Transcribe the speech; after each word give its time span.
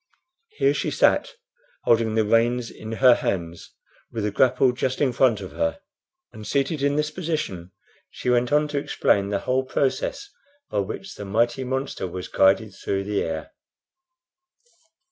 Here 0.57 0.73
she 0.73 0.89
sat, 0.89 1.35
holding 1.83 2.15
the 2.15 2.25
reins 2.25 2.71
in 2.71 2.93
her 2.93 3.13
hands, 3.13 3.75
with 4.11 4.23
the 4.23 4.31
grapple 4.31 4.71
just 4.71 4.99
in 4.99 5.13
front 5.13 5.41
of 5.41 5.51
her; 5.51 5.79
and, 6.33 6.47
seated 6.47 6.81
in 6.81 6.95
this 6.95 7.11
position, 7.11 7.71
she 8.09 8.27
went 8.31 8.51
on 8.51 8.67
to 8.69 8.79
explain 8.79 9.29
the 9.29 9.37
whole 9.41 9.63
process 9.63 10.31
by 10.71 10.79
which 10.79 11.13
the 11.13 11.23
mighty 11.25 11.63
monster 11.63 12.07
was 12.07 12.27
guided 12.29 12.73
through 12.73 13.03
the 13.03 13.21
air. 13.21 13.51